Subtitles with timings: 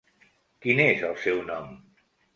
[0.63, 1.73] Quin és el seu nom?